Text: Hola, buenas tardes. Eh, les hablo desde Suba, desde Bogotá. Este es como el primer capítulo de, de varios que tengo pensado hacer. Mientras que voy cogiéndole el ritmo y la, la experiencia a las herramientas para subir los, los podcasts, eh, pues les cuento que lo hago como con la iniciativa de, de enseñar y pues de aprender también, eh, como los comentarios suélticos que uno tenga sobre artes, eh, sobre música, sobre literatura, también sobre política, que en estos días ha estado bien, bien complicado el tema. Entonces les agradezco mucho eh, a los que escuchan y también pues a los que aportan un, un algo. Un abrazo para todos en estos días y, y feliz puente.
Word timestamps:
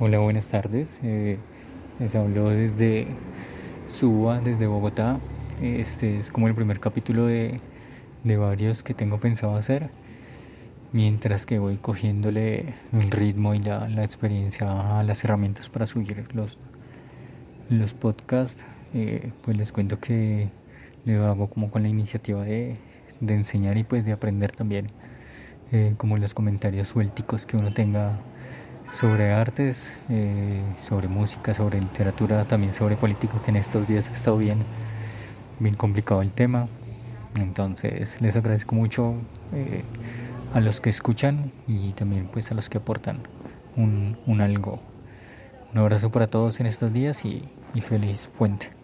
Hola, 0.00 0.20
buenas 0.20 0.48
tardes. 0.48 1.00
Eh, 1.02 1.38
les 1.98 2.14
hablo 2.14 2.50
desde 2.50 3.08
Suba, 3.88 4.40
desde 4.40 4.68
Bogotá. 4.68 5.18
Este 5.60 6.20
es 6.20 6.30
como 6.30 6.46
el 6.46 6.54
primer 6.54 6.78
capítulo 6.78 7.26
de, 7.26 7.58
de 8.22 8.36
varios 8.36 8.84
que 8.84 8.94
tengo 8.94 9.18
pensado 9.18 9.56
hacer. 9.56 9.90
Mientras 10.92 11.46
que 11.46 11.58
voy 11.58 11.78
cogiéndole 11.78 12.74
el 12.92 13.10
ritmo 13.10 13.54
y 13.54 13.58
la, 13.58 13.88
la 13.88 14.04
experiencia 14.04 15.00
a 15.00 15.02
las 15.02 15.24
herramientas 15.24 15.68
para 15.68 15.84
subir 15.84 16.32
los, 16.32 16.58
los 17.68 17.92
podcasts, 17.92 18.62
eh, 18.94 19.32
pues 19.42 19.56
les 19.56 19.72
cuento 19.72 19.98
que 19.98 20.48
lo 21.06 21.26
hago 21.26 21.50
como 21.50 21.72
con 21.72 21.82
la 21.82 21.88
iniciativa 21.88 22.44
de, 22.44 22.74
de 23.18 23.34
enseñar 23.34 23.76
y 23.76 23.82
pues 23.82 24.04
de 24.04 24.12
aprender 24.12 24.52
también, 24.52 24.92
eh, 25.72 25.94
como 25.96 26.18
los 26.18 26.34
comentarios 26.34 26.86
suélticos 26.86 27.46
que 27.46 27.56
uno 27.56 27.72
tenga 27.74 28.20
sobre 28.90 29.32
artes, 29.32 29.96
eh, 30.08 30.62
sobre 30.88 31.08
música, 31.08 31.54
sobre 31.54 31.80
literatura, 31.80 32.44
también 32.44 32.72
sobre 32.72 32.96
política, 32.96 33.34
que 33.44 33.50
en 33.50 33.56
estos 33.56 33.86
días 33.86 34.08
ha 34.08 34.12
estado 34.12 34.38
bien, 34.38 34.58
bien 35.58 35.74
complicado 35.74 36.22
el 36.22 36.30
tema. 36.30 36.68
Entonces 37.36 38.20
les 38.20 38.36
agradezco 38.36 38.74
mucho 38.74 39.14
eh, 39.52 39.82
a 40.54 40.60
los 40.60 40.80
que 40.80 40.90
escuchan 40.90 41.52
y 41.66 41.92
también 41.92 42.28
pues 42.32 42.50
a 42.50 42.54
los 42.54 42.68
que 42.68 42.78
aportan 42.78 43.18
un, 43.76 44.16
un 44.26 44.40
algo. 44.40 44.80
Un 45.72 45.80
abrazo 45.80 46.10
para 46.10 46.28
todos 46.28 46.60
en 46.60 46.66
estos 46.66 46.92
días 46.92 47.24
y, 47.24 47.48
y 47.74 47.82
feliz 47.82 48.30
puente. 48.38 48.77